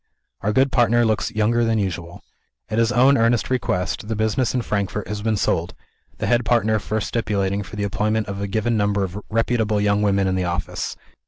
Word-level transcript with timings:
Our 0.41 0.51
good 0.51 0.71
partner 0.71 1.05
looks 1.05 1.29
younger 1.29 1.63
than 1.63 1.77
usual. 1.77 2.23
At 2.69 2.79
his 2.79 2.91
own 2.91 3.19
earnest 3.19 3.51
request, 3.51 4.07
the 4.07 4.15
business 4.15 4.55
in 4.55 4.63
Frankfort 4.63 5.07
has 5.07 5.21
been 5.21 5.37
sold; 5.37 5.75
the 6.17 6.25
head 6.25 6.43
partner 6.43 6.79
first 6.79 7.07
stipulating 7.09 7.61
for 7.61 7.75
the 7.75 7.83
employment 7.83 8.25
of 8.27 8.41
a 8.41 8.47
given 8.47 8.75
number 8.75 9.03
of 9.03 9.21
reputable 9.29 9.79
young 9.79 10.01
women 10.01 10.25
in 10.25 10.33
the 10.33 10.43
office. 10.45 10.97